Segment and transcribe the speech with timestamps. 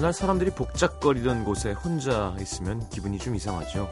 [0.00, 3.86] 맨날 사람들이 복잡거리던 곳에 혼자 있으면 기분이 좀 이상하죠.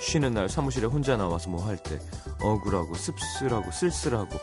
[0.00, 2.00] 쉬는 날 사무실에 혼자 나와서 뭐 할 때
[2.42, 4.36] 억울하고 씁쓸하고 쓸쓸하고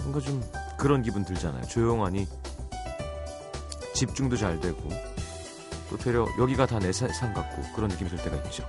[0.00, 0.44] 뭔가 좀
[0.76, 1.62] 그런 기분 들잖아요.
[1.68, 2.28] 조용하니
[3.94, 4.78] 집중도 잘 되고
[5.88, 8.62] 또 되려 여기가 다 내 세상 같고 그런 느낌이 들 때가 있죠.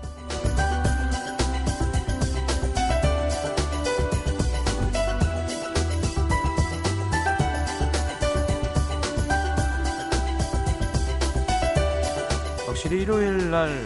[12.73, 13.85] 확실히 일요일 날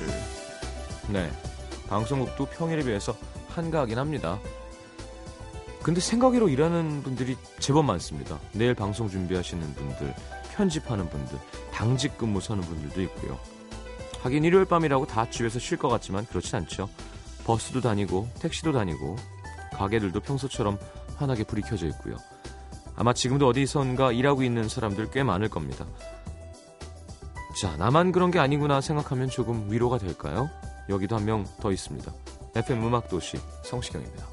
[1.09, 1.29] 네.
[1.89, 3.17] 방송국도 평일에 비해서
[3.49, 4.39] 한가하긴 합니다.
[5.83, 8.39] 근데 생각외로 일하는 분들이 제법 많습니다.
[8.53, 10.15] 내일 방송 준비하시는 분들,
[10.53, 11.37] 편집하는 분들,
[11.73, 13.37] 당직 근무 서는 분들도 있고요.
[14.21, 16.87] 하긴 일요일 밤이라고 다 집에서 쉴 것 같지만 그렇진 않죠.
[17.43, 19.17] 버스도 다니고 택시도 다니고
[19.73, 20.79] 가게들도 평소처럼
[21.17, 22.15] 환하게 불이 켜져 있고요.
[22.95, 25.85] 아마 지금도 어디선가 일하고 있는 사람들 꽤 많을 겁니다.
[27.61, 30.49] 자, 나만 그런 게 아니구나 생각하면 조금 위로가 될까요?
[30.89, 32.11] 여기도 한 명 더 있습니다.
[32.55, 34.25] FM 음악도시 성시경입니다.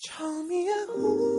[0.00, 1.33] 처음이야 우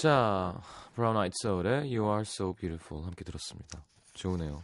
[0.00, 0.62] 자,
[0.94, 3.84] 브라운 아이트 소울의 You Are So Beautiful 함께 들었습니다.
[4.14, 4.62] 좋으네요.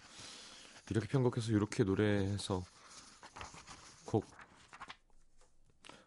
[0.91, 2.63] 이렇게 편곡해서 이렇게 노래해서
[4.05, 4.25] 곡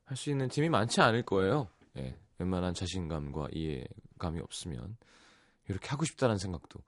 [0.06, 1.68] 할 수 있는 팀이 많지 않을 거예요.
[1.98, 4.96] 예, 웬만한 자신감과 이해감이 없으면
[5.68, 6.80] 이렇게 하고 싶다는 생각도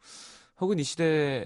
[0.62, 1.46] 혹은 이 시대에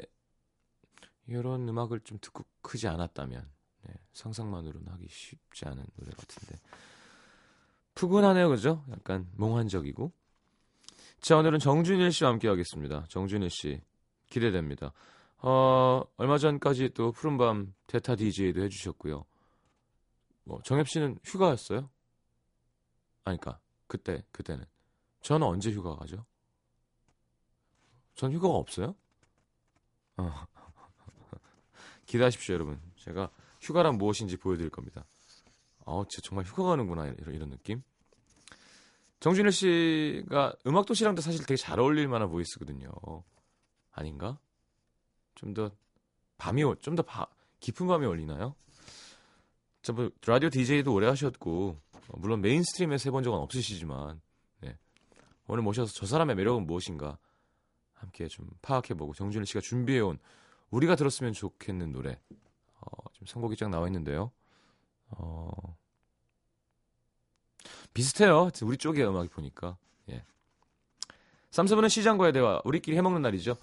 [1.25, 3.49] 이런 음악을 좀 듣고 크지 않았다면
[3.89, 6.55] 예, 상상만으로는 하기 쉽지 않은 노래 같은데
[7.95, 8.85] 푸근하네요, 그죠?
[8.91, 10.11] 약간 몽환적이고
[11.23, 13.05] 자, 오늘은 정준일 씨와 함께 하겠습니다.
[13.07, 13.81] 정준일 씨
[14.29, 14.91] 기대됩니다.
[15.37, 19.23] 어, 얼마 전까지 또 푸른밤 대타 DJ도 해주셨고요.
[20.43, 21.89] 뭐 정엽 씨는 휴가였어요?
[23.23, 23.57] 아니까
[23.87, 24.65] 그때 그때는
[25.21, 26.25] 저는 언제 휴가 가죠?
[28.15, 28.93] 전 휴가가 없어요?
[30.17, 30.29] 어.
[32.05, 32.81] 기대하십시오, 여러분.
[32.97, 35.05] 제가 휴가란 무엇인지 보여드릴 겁니다.
[35.85, 37.81] 아, 진짜 정말 휴가 가는구나 이런, 이런 느낌.
[39.23, 42.91] 정준일 씨가 음악도시랑도 사실 되게 잘 어울릴 만한 보이스거든요.
[43.93, 44.37] 아닌가?
[45.35, 45.71] 좀 더
[46.37, 47.05] 밤이 좀 더
[47.61, 48.53] 깊은 밤이 어울리나요?
[49.81, 51.79] 저뭐 라디오 DJ도 오래 하셨고
[52.09, 54.19] 어, 물론 mainstream에서 해본 적은 없으시지만
[54.59, 54.77] 네.
[55.47, 57.17] 오늘 모셔서 저 사람의 매력은 무엇인가
[57.93, 60.19] 함께 좀 파악해보고 정준일 씨가 준비해온
[60.69, 62.19] 우리가 들었으면 좋겠는 노래
[62.81, 64.33] 어, 지금 선곡이 쫙 나와 있는데요.
[65.11, 65.77] 어,
[67.93, 68.49] 비슷해요.
[68.63, 69.77] 우리 쪽의 음악이 보니까.
[70.09, 70.23] 예.
[71.51, 72.61] 쌈서브는 시장과의 대화.
[72.63, 73.55] 우리끼리 해먹는 날이죠.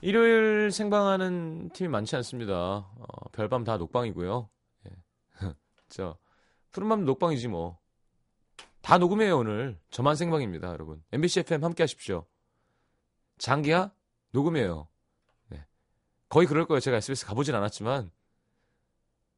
[0.00, 2.54] 일요일 생방하는 팀이 많지 않습니다.
[2.54, 4.48] 어, 별밤 다 녹방이고요.
[4.86, 4.90] 예.
[5.88, 6.16] 저
[6.72, 7.78] 푸른밤 녹방이지 뭐.
[8.82, 9.78] 다 녹음해요 오늘.
[9.90, 11.02] 저만 생방입니다, 여러분.
[11.12, 12.24] MBC FM 함께 하십시오.
[13.38, 13.92] 장기야
[14.30, 14.88] 녹음해요.
[15.48, 15.64] 네.
[16.28, 16.80] 거의 그럴 거예요.
[16.80, 18.10] 제가 SBS 가보진 않았지만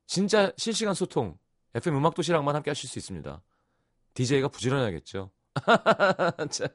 [0.06, 1.38] 진짜 실시간 소통
[1.74, 3.40] FM 음악 도시락만 함께 하실 수 있습니다.
[4.18, 5.30] DJ가 부지런해야겠죠.
[6.50, 6.68] 자,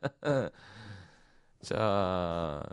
[1.61, 2.63] 자,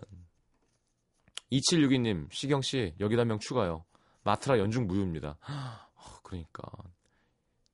[1.50, 3.84] 2762님, 시경씨, 여기다 명 추가요.
[4.22, 5.38] 마트라 연중 무휴입니다.
[6.22, 6.62] 그러니까.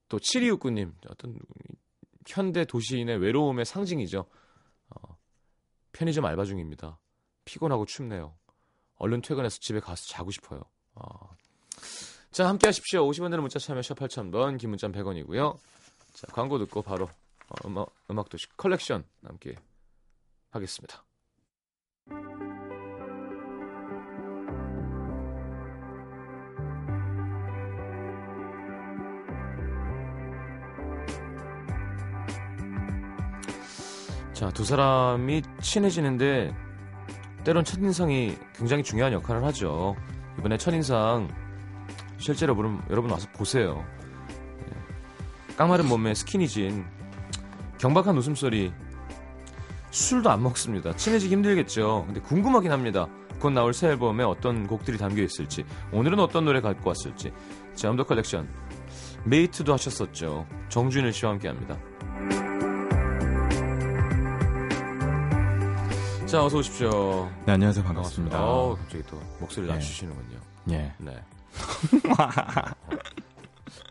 [0.08, 1.38] 또 7269님, 어떤
[2.26, 4.26] 현대 도시인의 외로움의 상징이죠.
[4.88, 5.19] 어,
[5.93, 6.98] 편의점 알바 중입니다.
[7.44, 8.38] 피곤하고 춥네요.
[8.96, 10.62] 얼른 퇴근해서 집에 가서 자고 싶어요.
[10.94, 11.37] 어.
[12.31, 13.06] 자, 함께 하십시오.
[13.06, 15.58] 50원 되는 문자 참여 샵 8000번, 긴 문자 100원이고요.
[16.16, 19.54] 자, 광고 듣고 바로 어, 음악, 음악도시 컬렉션 함께
[20.50, 21.04] 하겠습니다.
[34.32, 36.54] 자, 두 사람이 친해지는데
[37.44, 39.94] 때론 첫인상이 굉장히 중요한 역할을 하죠.
[40.38, 41.28] 이번에 첫인상
[42.16, 43.84] 실제로 여러분, 여러분 와서 보세요.
[45.56, 45.58] 예.
[45.58, 46.85] 깡마른 몸에 스키니진,
[47.79, 48.73] 경박한 웃음소리,
[49.91, 50.94] 술도 안 먹습니다.
[50.94, 52.05] 친해지기 힘들겠죠.
[52.06, 53.06] 근데 궁금하긴 합니다.
[53.41, 57.32] 곧 나올 새 앨범에 어떤 곡들이 담겨 있을지, 오늘은 어떤 노래 갖고 왔을지.
[57.75, 58.49] 자, 음도 컬렉션.
[59.25, 60.47] 메이트도 하셨었죠.
[60.69, 61.76] 정준일 씨와 함께 합니다.
[66.26, 67.31] 자, 어서 오십시오.
[67.44, 67.85] 네, 안녕하세요.
[67.85, 68.44] 반갑습니다.
[68.44, 69.75] 어, 갑자기 또 목소리를 예.
[69.79, 70.38] 낮추시는군요.
[70.70, 70.93] 예.
[70.99, 71.23] 네.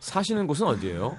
[0.00, 1.16] 사시는 곳은 어디예요?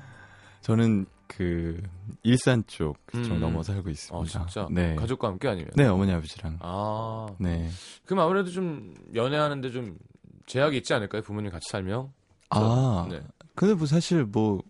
[0.67, 1.81] 저는 그
[2.23, 3.39] 일산 쪽좀 음.
[3.39, 4.17] 넘어 살고 있습니다.
[4.17, 4.67] 어, 진짜?
[4.69, 4.95] 네.
[4.95, 5.71] 가족과 함께 아니면?
[5.77, 6.57] 네, 어머니 아버지랑.
[6.59, 7.69] 아, 네.
[8.05, 9.97] 그럼 아무래도 좀 연애하는데 좀
[10.45, 11.21] 제약이 있지 않을까요?
[11.21, 12.11] 부모님 같이 살면?
[12.49, 13.21] 아, 네.
[13.55, 14.61] 근데 뭐 사실 뭐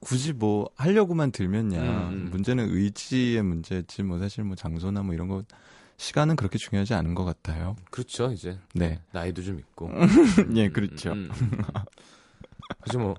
[0.00, 2.28] 굳이 뭐 하려고만 들면야 음, 음.
[2.30, 5.44] 문제는 의지의 문제지 뭐 사실 뭐 장소나 뭐 이런 거
[5.96, 7.74] 시간은 그렇게 중요하지 않은 것 같아요.
[7.90, 8.58] 그렇죠, 이제.
[8.74, 9.00] 네.
[9.12, 9.90] 나이도 좀 있고.
[10.56, 11.12] 예, 그렇죠.
[11.12, 11.62] 음, 음.
[12.84, 13.14] 사실 뭐,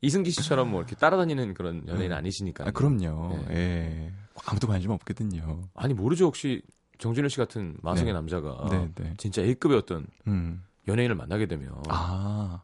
[0.00, 2.16] 이승기 씨처럼 뭐 이렇게 따라다니는 그런 연예인 음.
[2.16, 2.64] 아니시니까.
[2.68, 3.44] 아, 그럼요.
[3.48, 3.54] 네.
[3.54, 4.12] 예.
[4.46, 5.62] 아무도 관심 없거든요.
[5.74, 6.62] 아니, 모르죠, 혹시
[6.98, 8.18] 정준일 씨 같은 마성의 네.
[8.18, 9.14] 남자가 네, 네.
[9.16, 10.64] 진짜 A급의 어떤 음.
[10.86, 11.72] 연예인을 만나게 되면.
[11.88, 12.62] 아.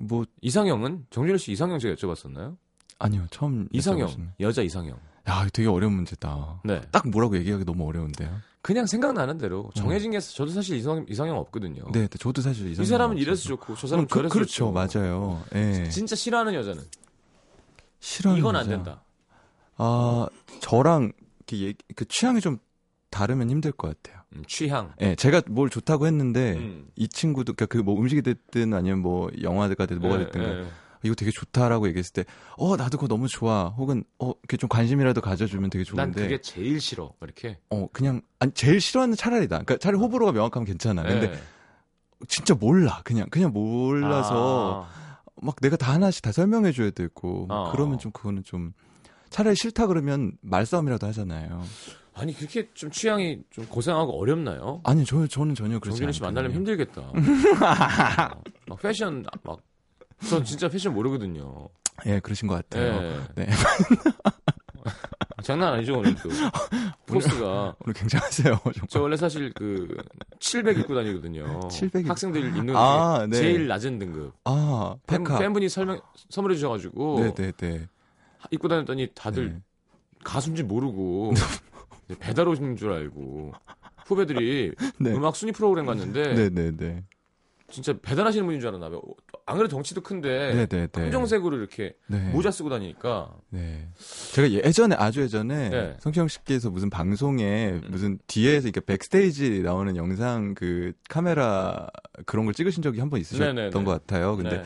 [0.00, 1.06] 뭐 이상형은?
[1.10, 2.56] 정준일 씨 이상형 제가 여쭤봤었나요?
[2.98, 3.26] 아니요.
[3.30, 4.08] 처음 이상형.
[4.08, 4.28] 여쭤보시네.
[4.40, 4.98] 여자 이상형.
[5.28, 6.60] 야, 되게 어려운 문제다.
[6.64, 6.80] 네.
[6.90, 8.30] 딱 뭐라고 얘기하기 너무 어려운데요.
[8.62, 11.82] 그냥 생각나는 대로 정해진 게 저도 사실 이상, 이상형 없거든요.
[11.92, 13.22] 네, 네, 저도 사실 이 이상형 사람은 없어서.
[13.22, 14.72] 이래서 좋고 저 음, 사람은 그, 저래서 그렇죠, 좋죠.
[14.72, 15.42] 맞아요.
[15.54, 15.88] 예.
[15.88, 16.82] 진짜 싫어하는 여자는
[18.00, 18.36] 싫어.
[18.36, 19.02] 이건 안 된다.
[19.76, 20.26] 아,
[20.60, 21.12] 저랑
[21.52, 22.58] 얘기, 그 취향이 좀
[23.08, 24.22] 다르면 힘들 것 같아요.
[24.36, 24.92] 음, 취향.
[25.00, 26.86] 예, 제가 뭘 좋다고 했는데 음.
[26.96, 30.66] 이 친구도 그러니까 그뭐 음식이 됐든 아니면 뭐 영화가 됐든 뭐가 예, 됐든 간에 예.
[31.02, 32.24] 이거 되게 좋다라고 얘기했을 때,
[32.56, 33.68] 어 나도 그거 너무 좋아.
[33.68, 37.12] 혹은 어 이렇게 좀 관심이라도 가져주면 되게 난 좋은데, 그게 제일 싫어.
[37.22, 37.58] 이렇게.
[37.70, 39.60] 어 그냥 아니 제일 싫어하는 차라리다.
[39.62, 41.02] 그러니까 차라리 호불호가 명확하면 괜찮아.
[41.02, 41.38] 근데 예.
[42.28, 43.00] 진짜 몰라.
[43.04, 47.70] 그냥 그냥 몰라서 아, 막 내가 다 하나씩 다 설명해 줘야 되고 어.
[47.72, 48.72] 그러면 좀 그거는 좀
[49.30, 51.62] 차라리 싫다 그러면 말싸움이라도 하잖아요.
[52.12, 54.80] 아니 그렇게 좀 취향이 좀 고생하고 어렵나요?
[54.84, 56.56] 아니 저 저는 전혀 그렇지 정준일 씨 만나려면.
[56.58, 57.00] 힘들겠다.
[58.36, 59.60] 어, 막 패션 막.
[60.28, 61.68] 전 진짜 패션 모르거든요.
[62.06, 63.02] 예, 그러신 것 같아요.
[63.02, 63.20] 예.
[63.34, 63.48] 네.
[65.42, 66.28] 장난 아니죠 오늘 또
[67.06, 67.74] 포스가.
[67.80, 68.54] 오늘 굉장하세요.
[68.62, 68.88] 정말.
[68.88, 69.96] 저 원래 사실 그
[70.38, 71.60] 700 입고 다니거든요.
[71.70, 73.36] 700 입고- 학생들 입는 아, 네.
[73.38, 74.34] 제일 낮은 등급.
[74.44, 75.24] 아, 팬.
[75.24, 77.88] 팬분이 설명 선물해 주셔가지고 네, 네, 네.
[78.50, 79.62] 입고 다녔더니 다들 네.
[80.24, 81.32] 가수인지 모르고
[82.20, 83.52] 배달 오신 줄 알고
[84.06, 85.10] 후배들이 네.
[85.12, 87.04] 음악 순위 프로그램 갔는데 네, 네, 네.
[87.70, 89.00] 진짜 배달하시는 분인 줄 알았나 봐요.
[89.46, 90.88] 안 그래도 덩치도 큰데 네, 네, 네.
[90.88, 92.18] 검정색으로 이렇게 네.
[92.30, 93.88] 모자 쓰고 다니니까 네.
[94.32, 95.96] 제가 예전에 아주 예전에 네.
[96.00, 97.82] 성시영 씨께서 무슨 방송에 음.
[97.90, 101.86] 무슨 뒤에서 이렇게 백스테이지 나오는 영상 그 카메라
[102.26, 103.84] 그런 걸 찍으신 적이 한 번 있으셨던 네, 네, 네.
[103.84, 104.36] 것 같아요.
[104.36, 104.64] 근데 네.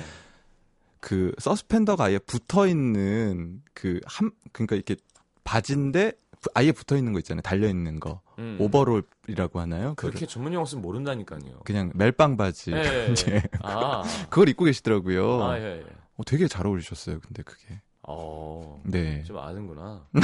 [1.00, 4.96] 그 서스펜더가 아예 붙어 있는 그한 그러니까 이렇게
[5.44, 6.18] 바지인데 부-
[6.54, 7.42] 아예 붙어 있는 거 있잖아요.
[7.42, 8.20] 달려 있는 거.
[8.38, 8.56] 음.
[8.60, 9.94] 오버롤이라고 하나요?
[9.96, 11.60] 그렇게 전문 용어 쓰면 모른다니까요.
[11.64, 12.72] 그냥 멜빵 바지.
[12.72, 13.08] 예, 예.
[13.12, 15.42] 이제 아, 그걸 입고 계시더라고요.
[15.42, 15.84] 아, 예, 예.
[16.16, 17.20] 어, 되게 잘 어울리셨어요.
[17.20, 17.80] 근데 그게.
[18.06, 19.22] 어, 네.
[19.24, 20.06] 좀 아는구나.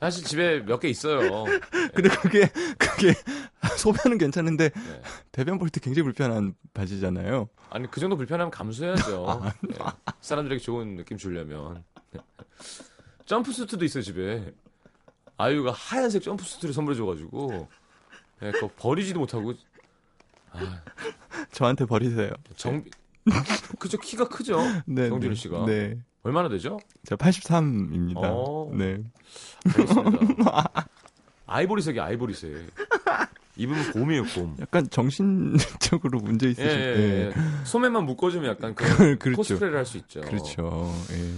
[0.00, 1.44] 사실 집에 몇 개 있어요.
[1.94, 2.46] 근데 그게
[2.78, 3.14] 그게
[3.78, 5.02] 소변은 괜찮은데 네.
[5.32, 7.48] 대변 볼 때 굉장히 불편한 바지잖아요.
[7.70, 9.26] 아니 그 정도 불편하면 감수해야죠.
[9.28, 9.74] 아, 네.
[10.20, 11.82] 사람들에게 좋은 느낌 주려면
[13.26, 14.52] 점프 수트도 있어요 집에.
[15.36, 17.68] 아유가 하얀색 점프 수트를 선물해줘가지고
[18.40, 19.54] 네, 그거 버리지도 못하고
[21.50, 22.30] 저한테 버리세요.
[22.56, 22.84] 정
[23.78, 24.58] 그죠 키가 크죠.
[24.86, 25.08] 네.
[25.08, 25.34] 네.
[25.34, 25.64] 씨가?
[25.66, 25.98] 네.
[26.22, 26.78] 얼마나 되죠?
[27.06, 28.18] 저 83입니다.
[28.22, 28.70] 어.
[28.74, 29.02] 네.
[29.66, 30.72] 알겠습니다.
[31.46, 32.70] 아이보리색이 아이보리색.
[33.56, 34.56] 입으면 곰이에요 곰.
[34.60, 37.32] 약간 정신적으로 문제 예, 있으신 예, 예.
[37.64, 38.84] 소매만 묶어주면 약간 그
[39.18, 39.36] 그렇죠.
[39.36, 40.20] 코스프레를 할 수 있죠.
[40.22, 40.92] 그렇죠.
[41.12, 41.30] 예.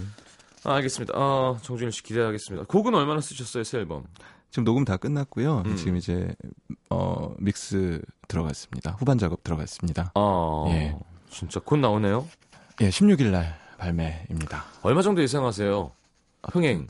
[0.69, 1.13] 아, 알겠습니다.
[1.15, 2.65] 아, 정준일 씨 기대하겠습니다.
[2.67, 4.03] 곡은 얼마나 쓰셨어요, 새 앨범?
[4.49, 5.63] 지금 녹음 다 끝났고요.
[5.65, 5.75] 음.
[5.75, 6.33] 지금 이제
[6.89, 8.91] 어 믹스 들어갔습니다.
[8.99, 10.11] 후반 작업 들어갔습니다.
[10.15, 10.95] 아, 예.
[11.29, 12.27] 진짜 곧 나오네요.
[12.81, 14.63] 예, 16일 날 발매입니다.
[14.81, 15.91] 얼마 정도 예상하세요?
[16.51, 16.87] 흥행.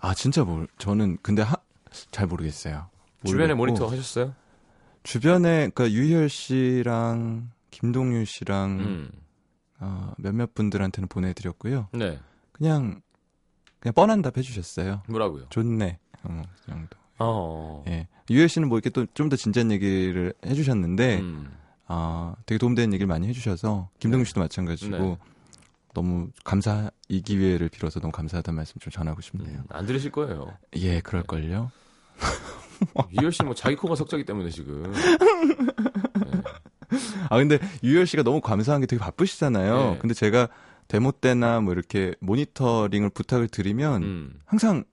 [0.00, 1.56] 아, 진짜 뭘 저는 근데 하,
[2.10, 2.86] 잘 모르겠어요.
[3.24, 3.84] 주변에 모르겠고.
[3.84, 4.34] 모니터 하셨어요?
[5.02, 9.10] 주변에 그러니까 유희열 씨랑 김동률 씨랑 음.
[9.78, 11.88] 어, 몇몇 분들한테는 보내드렸고요.
[11.92, 12.18] 네.
[12.52, 13.00] 그냥
[13.78, 15.02] 그냥 뻔한 답 해주셨어요.
[15.08, 15.46] 뭐라고요?
[15.48, 15.98] 좋네.
[16.24, 16.96] 어, 그 정도.
[17.18, 17.84] 어.
[17.88, 18.08] 예.
[18.28, 21.50] 유희열 씨는 뭐 이렇게 또 좀 더 진지한 얘기를 해주셨는데 음.
[21.86, 24.28] 아 되게 도움되는 얘기를 많이 해주셔서 김동률 네.
[24.28, 25.18] 씨도 마찬가지고 네.
[25.94, 29.58] 너무 감사 이 기회를 빌어서 너무 감사하다는 말씀 좀 전하고 싶네요.
[29.58, 30.56] 음, 안 들으실 거예요.
[30.76, 31.70] 예, 그럴걸요.
[33.18, 34.92] 유열 씨는 뭐 자기 코가 석자기 때문에 지금.
[37.28, 39.92] 아 근데 유열 씨가 너무 감사한 게 되게 바쁘시잖아요.
[39.92, 39.98] 네.
[39.98, 40.48] 근데 제가
[40.88, 44.40] 데모 때나 뭐 이렇게 모니터링을 부탁을 드리면 음.
[44.44, 44.84] 항상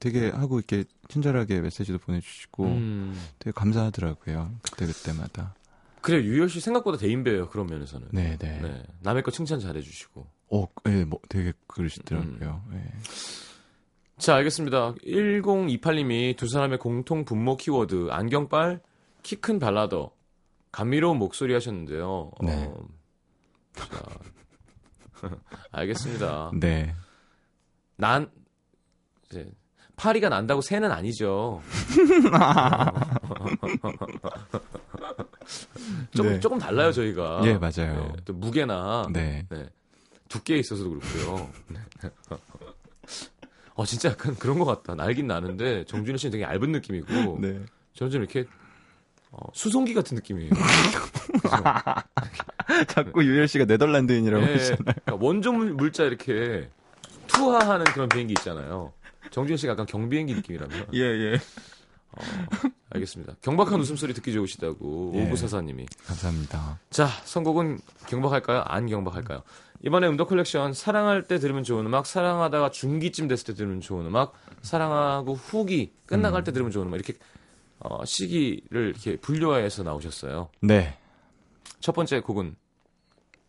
[0.00, 3.20] 되게 하고 이렇게 친절하게 메시지도 보내주시고 음.
[3.38, 4.52] 되게 감사하더라고요.
[4.62, 5.54] 그때 그때마다.
[6.00, 8.08] 그래 유열 씨 생각보다 대인배예요 그런 면에서는.
[8.12, 8.60] 네, 네.
[8.60, 8.82] 네.
[9.00, 10.26] 남의 거 칭찬 잘해주시고.
[10.50, 12.62] 어, 예, 뭐 되게 그러시더라고요.
[12.68, 12.74] 음.
[12.74, 12.92] 예.
[14.18, 14.94] 자 알겠습니다.
[15.06, 18.80] 1028님이 두 사람의 공통 분모 키워드 안경빨,
[19.22, 20.10] 키 큰 발라더,
[20.72, 22.30] 감미로운 목소리 하셨는데요.
[22.42, 22.64] 네.
[22.64, 22.88] 어,
[23.74, 23.86] 자
[25.70, 26.50] 알겠습니다.
[26.58, 26.94] 네.
[27.96, 28.30] 난
[29.30, 29.50] 이제
[29.96, 31.60] 파리가 난다고 새는 아니죠.
[36.14, 36.40] 조금 네.
[36.40, 37.40] 조금 달라요 저희가.
[37.44, 37.96] 예, 맞아요.
[37.96, 39.46] 네, 또 무게나 네.
[39.50, 39.68] 네,
[40.28, 41.50] 두께에 있어서도 그렇고요.
[43.76, 43.82] 네.
[43.82, 44.94] 어 진짜 약간 그런 것 같다.
[44.94, 47.60] 날긴 나는데 정준일 씨는 되게 얇은 느낌이고 네.
[47.94, 48.44] 저는 좀 이렇게
[49.30, 50.50] 어, 수송기 같은 느낌이에요.
[52.88, 54.94] 자꾸 유열 씨가 네덜란드인이라고 예, 하시잖아요.
[55.04, 56.70] 그러니까 원조 물- 물자 이렇게
[57.26, 58.92] 투하하는 그런 비행기 있잖아요.
[59.30, 60.86] 정준일 씨가 약간 경비행기 느낌이라면.
[60.94, 61.34] 예, 예.
[62.12, 62.20] 어,
[62.90, 63.34] 알겠습니다.
[63.42, 65.26] 경박한 웃음소리 듣기 좋으시다고 예.
[65.26, 65.86] 오구사사님이.
[66.06, 66.78] 감사합니다.
[66.90, 68.62] 자, 선곡은 경박할까요?
[68.66, 69.42] 안 경박할까요?
[69.86, 74.32] 이번에 음악 컬렉션 사랑할 때 들으면 좋은 음악, 사랑하다가 중기쯤 됐을 때 들으면 좋은 음악,
[74.62, 77.14] 사랑하고 후기 끝나갈 때 들으면 좋은 음악 이렇게
[77.78, 80.48] 어, 시기를 이렇게 분류해서 나오셨어요.
[80.60, 80.98] 네.
[81.78, 82.56] 첫 번째 곡은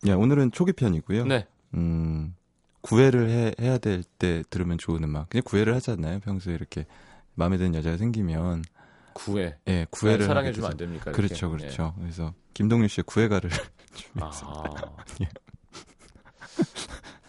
[0.05, 1.25] 예, 오늘은 초기 편이고요.
[1.25, 2.35] 네, 음,
[2.81, 5.29] 구애를 해, 해야 될 때 들으면 좋은 음악.
[5.29, 6.19] 그냥 구애를 하잖아요.
[6.19, 6.85] 평소에 이렇게
[7.33, 8.63] 마음에 드는 여자가 생기면
[9.13, 9.57] 구애.
[9.67, 10.69] 예, 구애를 사랑해 주면.
[10.69, 11.09] 안 됩니까?
[11.09, 11.15] 이렇게?
[11.19, 11.57] 그렇죠, 네.
[11.57, 11.95] 그렇죠.
[11.97, 13.49] 그래서 김동률 씨의 구애가를
[14.19, 14.31] 아.
[15.21, 15.29] 예.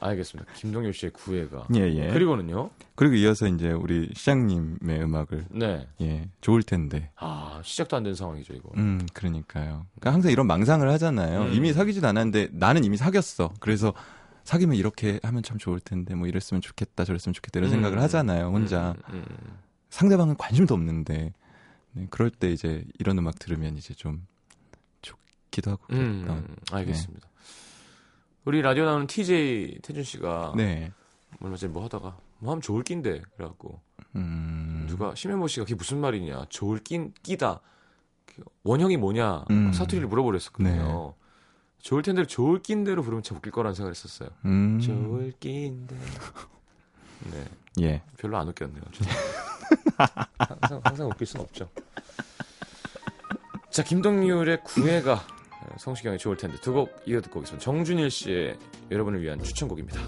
[0.00, 0.52] 알겠습니다.
[0.54, 1.68] 김동률 씨의 구애가.
[1.74, 2.08] 예, 예.
[2.12, 2.70] 그리고는요?
[2.94, 5.86] 그리고 이어서 이제 우리 시장님의 음악을 네.
[6.00, 7.10] 예, 좋을 텐데.
[7.16, 8.70] 아, 시작도 안 된 상황이죠, 이거.
[8.76, 9.86] 음, 그러니까요.
[9.98, 11.42] 그러니까 항상 이런 망상을 하잖아요.
[11.42, 11.52] 음.
[11.52, 13.54] 이미 사귀지도 않았는데 나는 이미 사귀었어.
[13.60, 13.92] 그래서
[14.44, 17.72] 사귀면 이렇게 하면 참 좋을 텐데 뭐 이랬으면 좋겠다 저랬으면 좋겠다 이런 음.
[17.72, 18.46] 생각을 하잖아요.
[18.50, 19.58] 혼자 음, 음.
[19.90, 21.32] 상대방은 관심도 없는데
[21.92, 24.26] 네, 그럴 때 이제 이런 음악 들으면 이제 좀
[25.02, 26.36] 좋기도 하고 음, 그랬던.
[26.38, 27.28] 음, 알겠습니다.
[28.44, 30.92] 우리 라디오 나오는 TJ 태준 씨가 네.
[31.40, 33.80] 얼마 전에 뭐 하다가 뭐 하면 좋을 낀데 그래갖고
[34.16, 34.86] 음.
[34.88, 37.60] 누가 심현보 씨가 그게 무슨 말이냐 좋을 낀 끼다
[38.26, 39.72] 그 원형이 뭐냐 음.
[39.72, 41.14] 사투리를 물어보랬었거든요.
[41.80, 44.30] 좋을 텐데 좋을 낀대로 부르면 참 웃길 거라는 생각을 했었어요.
[44.44, 44.80] 음.
[44.80, 45.96] 좋을 낀데.
[47.30, 47.44] 네,
[47.80, 48.02] 예.
[48.16, 48.82] 별로 안 웃겼네요.
[50.38, 51.68] 항상 항상 웃길 순 없죠.
[53.70, 55.24] 자, 김동률의 구애가
[55.78, 57.64] 성시경의 좋을 텐데 두 곡 이어 듣고 오겠습니다.
[57.64, 58.58] 정준일 씨의
[58.90, 60.00] 여러분을 위한 추천곡입니다.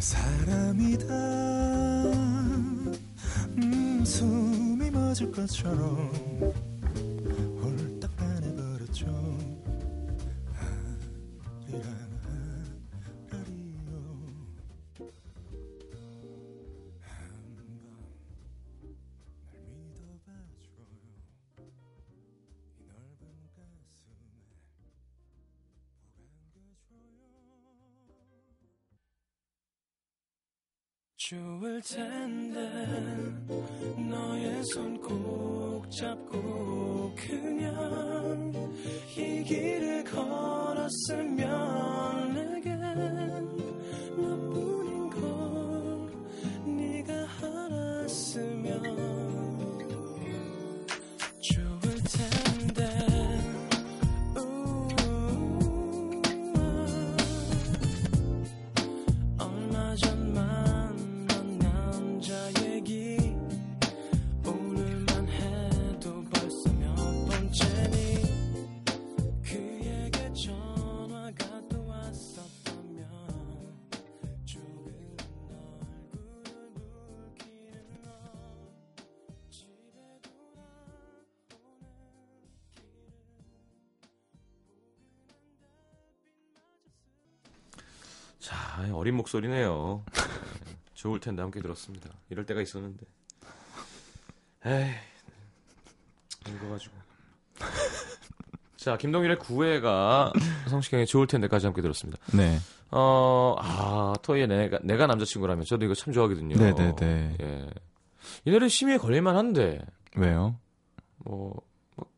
[0.00, 1.14] 사람이다
[3.56, 4.04] 음,
[5.14, 6.10] 멎을 것처럼
[7.62, 9.06] 홀딱 반해버렸죠.
[31.16, 32.73] 좋을 텐데
[88.86, 90.04] 자, 어린 목소리네요.
[90.12, 90.22] 네,
[90.94, 92.10] 좋을 텐데 함께 들었습니다.
[92.28, 93.04] 이럴 때가 있었는데.
[94.66, 94.90] 에이,
[96.48, 96.94] 이거 가지고.
[98.76, 100.32] 자, 김동일의 9회가
[100.68, 102.20] 성시경의 좋을 텐데까지 함께 들었습니다.
[102.36, 102.58] 네.
[102.90, 106.56] 어, 아, 토이의 내가, 내가 남자친구라면 저도 이거 참 좋아하거든요.
[106.56, 107.36] 네네네.
[107.40, 107.70] 예.
[108.44, 109.84] 이 노래 심의에 걸릴만 한데,
[110.16, 110.58] 왜요?
[111.18, 111.54] 뭐,
[111.96, 112.08] 막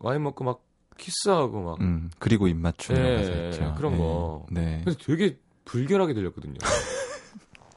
[0.00, 0.64] 와인 먹고 막
[0.98, 1.80] 키스하고 막.
[1.80, 3.74] 음, 그리고 입맞춤이라고 예, 있죠.
[3.76, 3.98] 그런 네.
[3.98, 4.46] 거.
[4.50, 4.82] 네.
[4.84, 6.54] 근데 되게 불결하게 들렸거든요.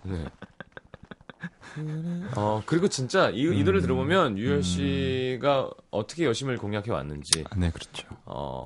[0.04, 0.26] 네.
[2.36, 4.62] 어, 그리고 진짜 이, 이 노래 음, 들어보면 유열 음.
[4.62, 8.08] 씨가 어떻게 여심을 공략해 왔는지, 아, 네, 그렇죠.
[8.26, 8.66] 어,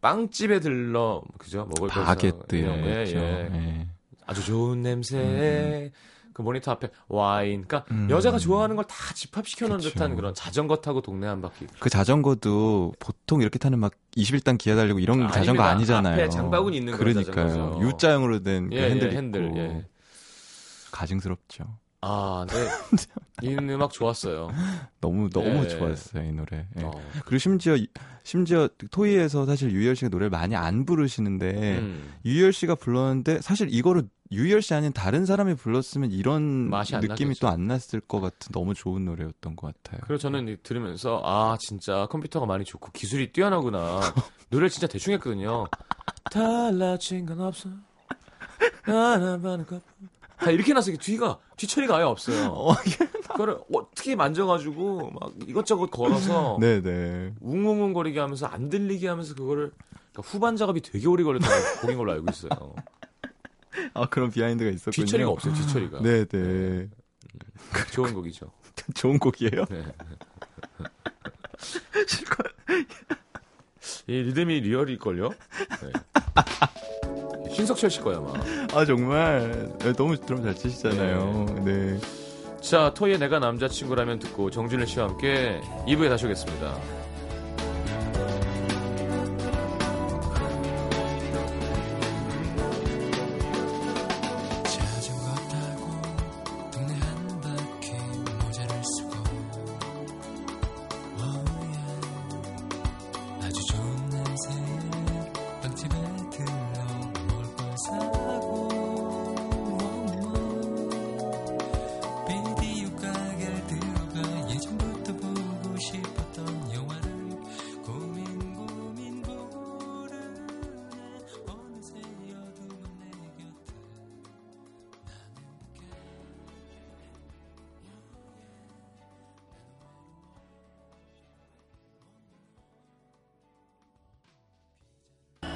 [0.00, 1.64] 빵집에 들러, 그죠?
[1.64, 3.16] 먹을 거 바게트 이런 거 예, 있죠.
[3.18, 3.50] 예.
[3.52, 3.88] 예.
[4.26, 5.90] 아주 좋은 냄새.
[6.34, 7.64] 그 모니터 앞에 와인.
[7.64, 8.08] 그러니까 음.
[8.10, 9.78] 여자가 좋아하는 걸 다 집합시켜 놓은.
[9.80, 11.66] 듯한 그런 자전거 타고 동네 한 바퀴.
[11.80, 15.38] 그 자전거도 보통 이렇게 타는 막 21단 기어 달리고 이런 아닙니다.
[15.38, 16.14] 자전거 아니잖아요.
[16.14, 17.78] 앞에 장바구니 있는 그러니까요.
[17.80, 19.52] U자형으로 된그 예, 핸들 예, 핸들.
[19.56, 19.86] 예.
[20.90, 21.64] 가증스럽죠.
[22.06, 22.54] 아, 네.
[23.42, 24.50] 이 음악 좋았어요.
[25.00, 25.68] 너무 너무 예.
[25.68, 26.66] 좋았어요 이 노래.
[26.78, 26.82] 예.
[26.84, 26.90] 어.
[27.24, 27.76] 그리고 심지어
[28.22, 32.12] 심지어 토이에서 사실 유열 씨가 노래를 많이 안 부르시는데 음.
[32.26, 34.02] 유열 씨가 불렀는데 사실 이거를
[34.32, 37.34] 유열 씨 아닌 다른 사람이 불렀으면 이런 느낌이.
[37.36, 40.00] 또 안 났을 것 같은 너무 좋은 노래였던 것 같아요.
[40.06, 44.00] 그리고 저는 이 들으면서 아 진짜 컴퓨터가 많이 좋고 기술이 뛰어나구나.
[44.50, 45.66] 노래를 진짜 대충 했거든요.
[46.30, 47.68] 달라진 건 없어.
[48.86, 49.64] 나나나나
[50.38, 52.68] 다 이렇게 나서 뒤가 뒤처리가 아예 없어요.
[53.28, 57.34] 그거를 어떻게 만져가지고 막 이것저것 걸어서 네네.
[57.40, 59.72] 웅웅웅거리게 하면서 안 들리게 하면서 그거를
[60.12, 62.74] 그러니까 후반 작업이 되게 오래 걸렸다는 곡인 걸로 알고 있어요
[63.94, 65.04] 아 그런 비하인드가 있었군요.
[65.04, 66.88] 뒤처리가 없어요 뒤처리가 네 네.
[67.92, 68.50] 좋은 곡이죠
[68.94, 69.64] 좋은 곡이에요.
[69.70, 69.84] 네.
[74.06, 75.30] 이 리듬이 리얼일걸요?
[75.30, 75.92] 네.
[77.54, 78.32] 신석철 씨 거야, 아마.
[78.72, 81.46] 아 정말 네, 너무 드럼 잘 치시잖아요.
[81.64, 81.98] 네.
[82.60, 87.03] 자, 토이의 내가 남자친구라면 듣고 정준일 씨와 함께 2부에 다시 오겠습니다.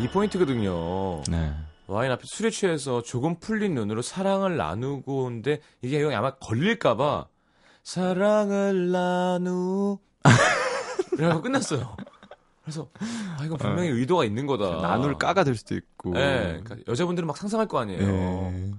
[0.01, 1.23] 이 포인트거든요.
[1.29, 1.53] 네.
[1.87, 7.27] 와인 앞에 술에 취해서 조금 풀린 눈으로 사랑을 나누고 온데 이게 형이 아마 걸릴까봐
[7.83, 9.99] 사랑을 나누
[11.19, 11.97] 이러고 끝났어요.
[12.63, 12.91] 그래서
[13.39, 14.83] 아 이거 분명히 의도가 있는 거다.
[14.83, 16.13] 나눌 까가 될 수도 있고.
[16.13, 18.01] 네, 그러니까 여자분들은 막 상상할 거 아니에요.
[18.07, 18.71] 네.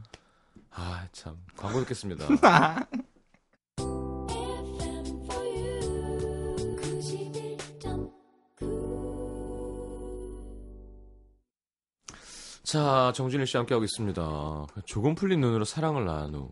[0.72, 2.26] 아 참 광고 듣겠습니다.
[12.70, 14.22] 자, 정준일 씨와 함께하고 있습니다.
[14.86, 16.52] 조금 풀린 눈으로 사랑을 나누.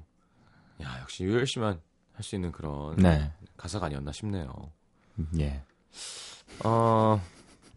[0.82, 1.80] 야, 역시 유열 씨만
[2.14, 3.32] 할 수 있는 그런 네.
[3.56, 4.52] 가사가 아니었나 싶네요.
[5.38, 5.62] 예.
[6.66, 7.22] 어,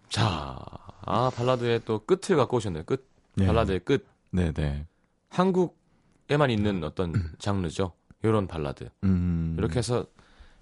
[0.09, 0.57] 자,
[1.03, 2.85] 아, 발라드의 또 끝을 갖고 오셨네요.
[2.85, 3.07] 끝.
[3.35, 3.45] 네.
[3.47, 4.07] 발라드의 끝.
[4.31, 4.87] 네네.
[5.29, 7.93] 한국에만 있는 어떤 장르죠.
[8.25, 8.89] 요런 발라드.
[9.05, 9.55] 음.
[9.59, 10.07] 이렇게 해서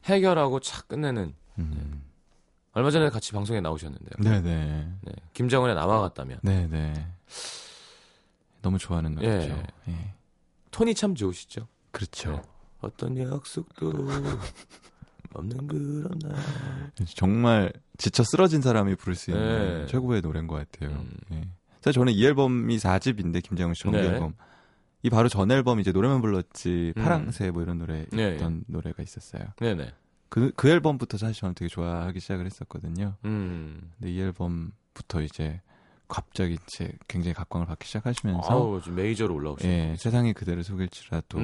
[0.07, 1.33] 해결하고 착 끝내는.
[1.61, 2.03] 음.
[2.73, 4.11] 얼마 전에 같이 방송에 나오셨는데요.
[4.19, 4.93] 네네.
[5.03, 5.13] 네.
[5.35, 6.41] 김정은의 나와 같다면.
[6.43, 7.07] 네네.
[8.63, 9.55] 너무 좋아하는 노래죠.
[9.55, 9.93] 예.
[9.93, 10.15] 예.
[10.71, 11.67] 톤이 참 좋으시죠?
[11.91, 12.33] 그렇죠.
[12.33, 12.43] 네.
[12.81, 13.91] 어떤 약속도
[15.35, 16.37] 없는 그런 날.
[17.15, 19.87] 정말 지쳐 쓰러진 사람이 부를 수 있는 네.
[19.87, 20.97] 최고의 노래인 것 같아요.
[20.97, 21.11] 음.
[21.33, 21.49] 예.
[21.81, 24.07] 사실 저는 이 앨범이 4집인데 김장훈 씨 정규 네.
[24.07, 24.35] 앨범.
[25.03, 27.03] 이 바로 전 앨범 이제 노래만 불렀지 음.
[27.03, 28.35] 파랑새 뭐 이런 노래 네.
[28.35, 29.45] 있던 노래가 있었어요.
[29.57, 29.93] 네네.
[30.29, 33.15] 그, 그 앨범부터 사실 저는 되게 좋아하기 시작을 했었거든요.
[33.25, 33.91] 음.
[33.99, 35.61] 근데 이 앨범부터 이제
[36.09, 39.91] 갑자기 이제 굉장히 각광을 받기 시작하시면서 아우, 메이저로 올라오시네.
[39.93, 41.39] 예, 세상이 그대를 속일지라도.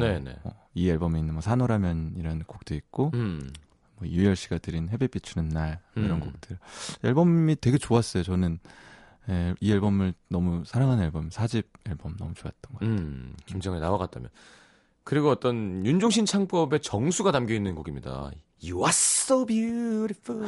[0.45, 3.53] 어, 이 앨범에 있는 뭐 산호라면이라는 곡도 있고 음.
[3.97, 6.21] 뭐 유열 씨가 드린 햇빛 비추는 날 이런 음.
[6.21, 6.59] 곡들
[7.05, 8.23] 앨범이 되게 좋았어요.
[8.23, 8.59] 저는
[9.29, 12.91] 예, 이 앨범을 너무 사랑하는 앨범 4집 앨범 너무 좋았던 것 같아요.
[12.91, 13.35] 음.
[13.47, 14.31] 김정은의 나와 같다면.
[15.05, 18.31] 그리고 어떤 윤종신 창법의 정수가 담겨 있는 곡입니다.
[18.65, 20.41] You are so beautiful.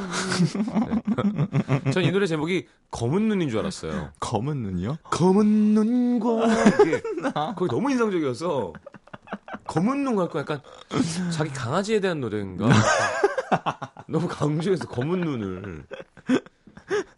[1.85, 1.91] 네.
[1.91, 4.13] 전이 노래 제목이 검은 눈인 줄 알았어요.
[4.21, 4.97] 검은 눈이요?
[5.11, 6.47] 검은 눈과
[6.83, 7.03] 이게
[7.57, 8.73] 거기 너무 인상적이어서
[9.67, 10.63] 검은 눈 같고 약간
[11.31, 12.69] 자기 강아지에 대한 노래인가
[14.09, 15.85] 너무 강조해서 검은 눈을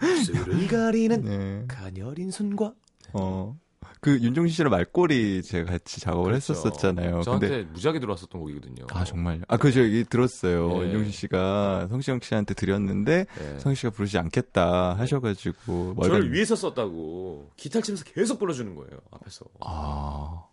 [0.03, 1.65] 입술을 가리는 네.
[1.69, 2.73] 가녀린 손과
[3.13, 3.57] 어.
[4.01, 6.53] 그 윤종신 씨랑 말꼬리 제가 같이 작업을 그렇죠.
[6.53, 7.23] 했었었잖아요.
[7.23, 8.87] 저한테 근데 무지하게 들어왔었던 곡이거든요.
[8.93, 9.43] 아 정말요?
[9.49, 10.71] 아그 저기 들었어요.
[10.83, 10.87] 예.
[10.87, 13.59] 윤종신 씨가 성시경 씨한테 드렸는데 네.
[13.59, 19.45] 성시 씨가 부르지 않겠다 하셔가지고 저를 월간- 위해서 썼다고 기타 치면서 계속 불러주는 거예요 앞에서.
[19.61, 20.45] 아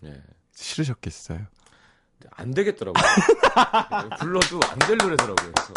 [0.00, 0.14] 네.
[0.54, 1.40] 싫으셨겠어요.
[2.30, 3.02] 안 되겠더라고요.
[3.02, 5.52] 네, 불러도 안 될 노래더라고요.
[5.52, 5.72] 그래서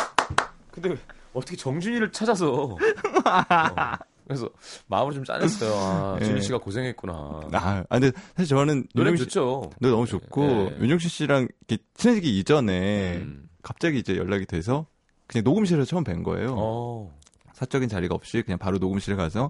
[0.72, 0.98] 근데
[1.34, 2.78] 어떻게 정준이를 찾아서 어,
[4.30, 4.48] 그래서
[4.86, 5.74] 마음을 좀 짠했어요.
[5.74, 6.26] 아, 예.
[6.26, 7.14] 준희 씨가 고생했구나.
[7.52, 9.72] 아, 아, 근데 사실 저는 노래 좋죠.
[9.80, 10.78] 노래 너무 좋고 예.
[10.82, 13.50] 윤종신 씨랑 이렇게 친해지기 이전에 음.
[13.64, 14.86] 갑자기 이제 연락이 돼서
[15.26, 16.54] 그냥 녹음실에서 처음 뵌 거예요.
[16.56, 17.18] 어.
[17.54, 19.50] 사적인 자리가 없이 그냥 바로 녹음실에 가서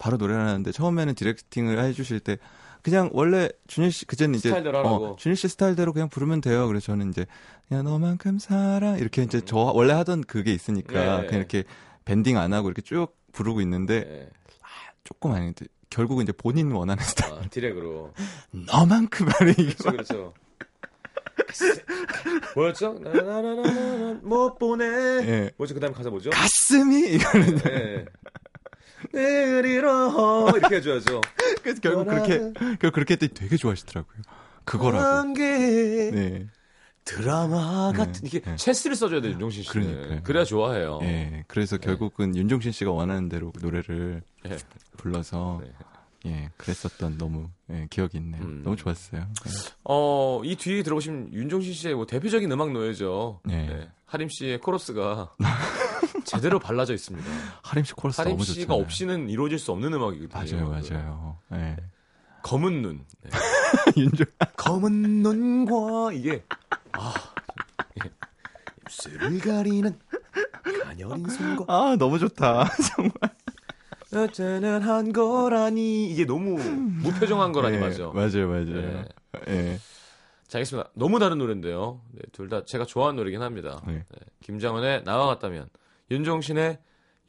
[0.00, 2.38] 바로 노래를 하는데 처음에는 디렉팅을 해주실 때
[2.82, 4.50] 그냥 원래 준일 씨 그전 이제.
[4.50, 6.66] 어, 준일 씨 스타일대로 그냥 부르면 돼요.
[6.66, 7.26] 그래서 저는 이제
[7.68, 11.26] 그냥 너만큼 살아 이렇게 이제 저 원래 하던 그게 있으니까 네.
[11.26, 11.62] 그냥 이렇게
[12.04, 14.28] 밴딩 안 하고 이렇게 쭉 부르고 있는데 네.
[15.04, 18.12] 조금 아닌데 결국은 이제 본인 원하는 스타일 아, 디렉으로.
[18.50, 20.34] 너만큼 하래 이게 그렇죠, 그렇죠.
[22.54, 22.98] 뭐였죠?
[23.00, 24.84] 나나나나나 못 보내.
[24.84, 25.50] 예.
[25.56, 25.74] 뭐죠?
[25.74, 26.30] 그다음 가사 뭐죠?
[26.30, 28.04] 가슴이 이거는 네.
[29.14, 31.20] 잃어 이렇게 해줘야죠.
[31.62, 34.16] 그래서 결국 그렇게 결국 그렇게 했더니 되게 좋아하시더라고요.
[34.64, 35.32] 그거라고.
[35.34, 36.46] 네.
[37.16, 38.56] 드라마 네, 같은 이게 네.
[38.56, 39.86] 체스를 써줘야 돼요, 윤종신 씨는.
[39.92, 40.20] 그러니까요.
[40.22, 41.00] 그래야 좋아해요.
[41.02, 41.44] 예.
[41.48, 41.86] 그래서 네.
[41.86, 44.56] 결국은 윤종신 씨가 원하는 대로 노래를 예.
[44.96, 45.72] 불러서 네.
[46.26, 48.42] 예, 그랬었던 너무 예, 기억이 있네요.
[48.42, 48.62] 음.
[48.62, 49.22] 너무 좋았어요.
[49.22, 49.50] 네.
[49.84, 53.40] 어, 이 뒤에 들어보시면 윤종신 씨의 뭐 대표적인 음악 노예죠.
[53.44, 53.66] 네.
[53.66, 53.88] 네.
[54.06, 55.34] 하림 씨의 코러스가
[56.24, 57.26] 제대로 발라져 있습니다.
[57.62, 58.82] 하림 씨 코러스 하림 너무 씨가 좋잖아요.
[58.82, 60.68] 없이는 이루어질 수 없는 음악이거든요.
[60.68, 61.38] 맞아요, 맞아요.
[61.54, 61.76] 예.
[62.42, 63.04] 검은 눈.
[63.22, 63.30] 네.
[63.96, 64.26] 윤종
[64.56, 66.44] 검은 눈과 이게
[66.92, 67.14] 아
[68.04, 68.10] 예.
[68.82, 69.98] 입술을 가리는
[70.84, 72.68] 가녀린 손과 아, 너무 좋다.
[72.94, 73.12] 정말.
[74.12, 78.08] 어쩌는 한 거라니 이게 너무 무표정한 거라니 예, 맞아.
[78.08, 78.64] 맞아요, 맞아요.
[78.64, 79.04] 네.
[79.48, 79.78] 예.
[80.48, 80.90] 자, 알겠습니다.
[80.94, 82.00] 너무 다른 노래인데요.
[82.10, 83.80] 네, 둘다 제가 좋아하는 노래긴 합니다.
[83.86, 83.94] 네.
[83.94, 85.68] 네, 김장은의 나와 같다면
[86.10, 86.78] 윤종신의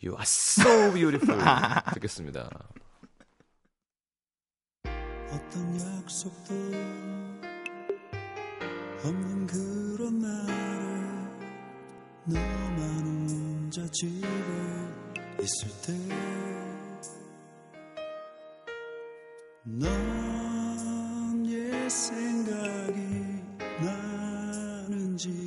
[0.03, 1.39] You Are So Beautiful
[1.93, 2.49] 듣겠습니다.
[5.31, 6.53] 어떤 약속도
[9.03, 10.53] 없는 그런 날에
[12.25, 14.27] 너만 혼자 집에
[15.39, 16.31] 있을 때
[19.63, 22.99] 넌 옛 생각이
[23.79, 25.45] 나는지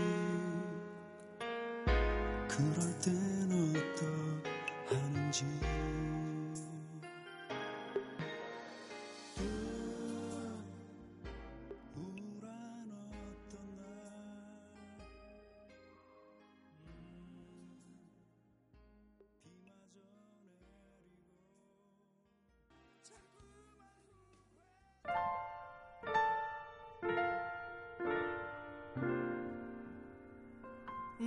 [2.48, 2.83] 그럴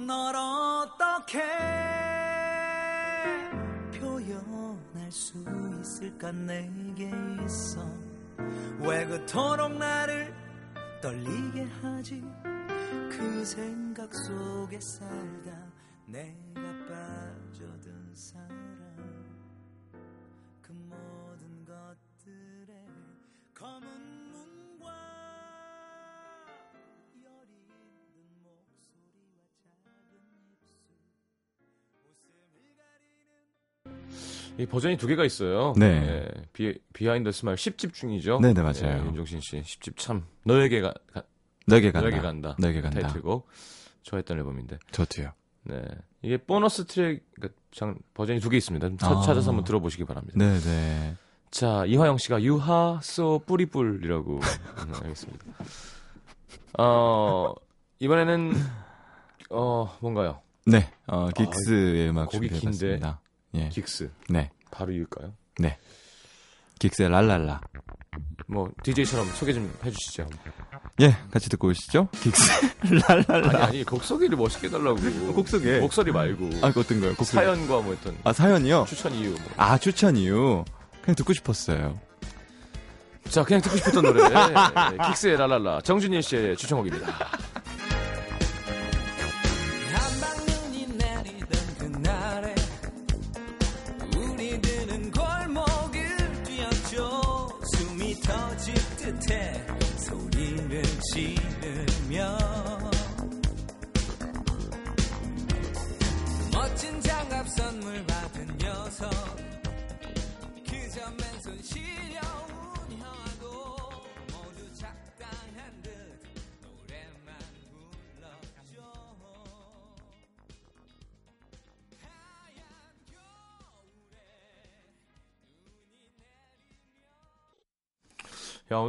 [0.08, 1.44] 널 어떻게
[3.92, 5.44] 표현할 수
[5.82, 6.32] 있을까?
[6.32, 7.12] 내게
[7.44, 7.86] 있어.
[8.80, 10.34] 왜 그토록 나를
[11.02, 12.24] 떨리게 하지?
[13.12, 15.57] 그 생각 속에 살다
[34.58, 35.74] 이 버전이 두 개가 있어요.
[35.78, 36.28] 네.
[36.54, 38.40] 비, Behind the Smile 10집 중이죠.
[38.42, 39.00] 네, 네, 맞아요.
[39.02, 41.24] 예, 윤종신 씨 10집 참 너에게 가, 가
[41.68, 42.10] 너에게 간다.
[42.10, 42.56] 너에게 간다.
[42.60, 43.00] 너에게 간다.
[43.02, 43.48] 타이틀곡
[44.04, 44.80] 좋아했던 앨범인데.
[44.92, 45.32] 저도요.
[45.64, 45.82] 네.
[46.22, 48.88] 이게 보너스 트랙 그러니까 장- 버전이 두 개 있습니다.
[48.88, 49.22] 좀 찾- 아.
[49.22, 50.34] 찾아서 한번 들어보시기 바랍니다.
[50.38, 51.16] 네, 네.
[51.52, 54.40] 자, 이화영 씨가 You are so beautiful이라고
[54.88, 55.46] 음, 알겠습니다.
[56.80, 57.54] 어,
[58.00, 58.54] 이번에는
[59.52, 60.42] 어, 뭔가요?
[60.66, 60.90] 네.
[61.08, 63.20] 어, 긱스의 음악 아, 곡이 준비해 봤습니다.
[63.58, 63.70] 예.
[63.70, 64.10] 긱스.
[64.30, 64.50] 네.
[64.72, 65.34] 바로 이을까요?
[66.80, 67.60] 긱스의 랄랄라.
[68.48, 70.30] 뭐 DJ처럼 소개 좀 해 주시죠.
[71.02, 72.08] 예, 같이 듣고 오시죠.
[72.22, 72.52] 긱스
[73.28, 73.50] 랄랄라.
[73.50, 75.00] 아니 아니 곡 소개를 멋있게 해 달라고.
[75.34, 75.80] 곡 소개.
[75.80, 76.50] 목소리 말고.
[76.62, 77.16] 아, 그 어떤 거요?
[77.16, 77.44] 곡 소개.
[77.44, 78.86] 사연과 뭐 어떤 아, 사연이요?
[78.88, 79.40] 추천 이유 뭐.
[79.58, 80.64] 아, 추천 이유.
[81.02, 82.00] 그냥 듣고 싶었어요.
[83.30, 84.30] 자, 그냥 듣고 싶었던 노래.
[84.30, 85.82] 네, 긱스의 랄랄라.
[85.82, 87.08] 정준일 씨의 추천곡입니다.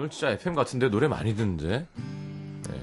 [0.09, 1.87] 오늘 진짜 FM 같은데 노래 많이 듣는데.
[2.69, 2.83] 네.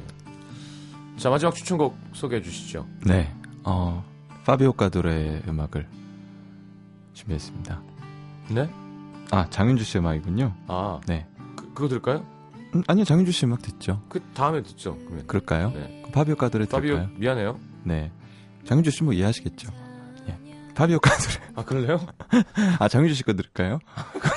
[1.18, 2.86] 자 마지막 추천곡 소개해 주시죠.
[3.06, 3.34] 네.
[3.64, 4.04] 어,
[4.46, 5.88] 파비오 카도레의 음악을
[7.14, 7.82] 준비했습니다.
[8.50, 8.70] 네?
[9.32, 10.54] 아, 장윤주 씨 음악이군요.
[10.68, 11.26] 아 네.
[11.56, 12.24] 그, 그거 들을까요?
[12.76, 14.02] 음, 아니요, 장윤주 씨 음악 듣죠.
[14.08, 14.96] 그 다음에 듣죠.
[15.06, 15.26] 그러면.
[15.26, 15.72] 그럴까요?
[15.72, 16.04] 네.
[16.14, 17.10] 파비오 카도레 파비오 들을까요?
[17.18, 17.60] 미안해요.
[17.84, 18.12] 네.
[18.66, 19.70] 장윤주 씨 뭐 이해하시겠죠?
[20.76, 20.78] 예.
[20.78, 21.34] 파비오 카도레.
[21.56, 22.06] 아 그럴래요?
[22.80, 23.80] 아, 장윤주 씨 거 들을까요?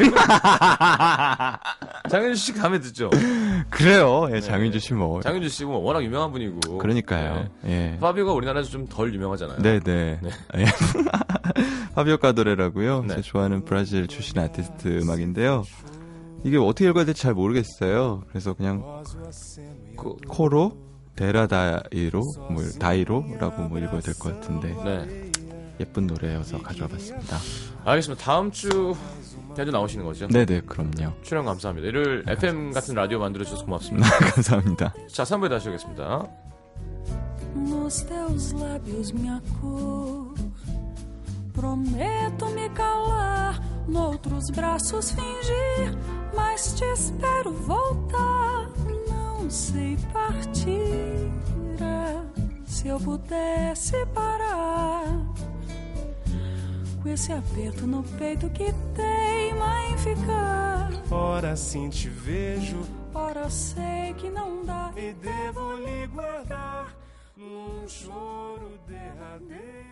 [2.08, 3.10] 장윤주 씨 다음에 듣죠.
[3.70, 4.28] 그래요.
[4.32, 5.20] 예, 장윤주 씨 뭐.
[5.20, 6.78] 장윤주 씨뭐 워낙 유명한 분이고.
[6.78, 7.48] 그러니까요.
[7.62, 7.94] 네.
[7.94, 7.98] 예.
[7.98, 9.58] 파비오가 우리나라에서 좀 덜 유명하잖아요.
[9.58, 10.18] 네, 네.
[10.22, 10.30] 네.
[10.58, 10.64] 예.
[11.94, 13.02] 파비오 카도레라고요.
[13.02, 13.08] 네.
[13.08, 15.64] 제가 좋아하는 브라질 출신 아티스트 음악인데요.
[16.44, 18.22] 이게 어떻게 읽어야 될지 잘 모르겠어요.
[18.28, 18.82] 그래서 그냥
[19.96, 20.72] 코- 코로
[21.16, 25.27] 데라다이로 뭐 다이로라고 뭐 읽어야 될 것 같은데 네.
[25.80, 27.38] 예쁜 노래여서 가져와 봤습니다.
[27.84, 28.24] 알겠습니다.
[28.24, 30.26] 다음 주에도 나오시는 거죠?
[30.28, 31.14] 네, 네, 그럼요.
[31.22, 31.88] 출연 감사합니다.
[31.88, 34.08] 일요일 FM 같은 라디오 만들어주셔서 고맙습니다.
[34.34, 34.94] 감사합니다.
[35.08, 36.26] 자, 3부에 다시 오겠습니다.
[37.56, 40.34] Nos teus lábios minha cor.
[41.54, 45.98] Prometo me calar, noutros braços fingir,
[46.36, 48.68] mas te espero voltar.
[49.08, 51.28] Não sei partir.
[52.64, 55.04] Se eu pudesse parar
[57.08, 60.90] com esse aperto no peito que teima em ficar.
[61.10, 62.82] Ora assim te vejo
[63.14, 64.92] Ora sei que não dá.
[64.94, 66.94] e devo lhe guardar
[67.34, 69.87] num choro derradeiro.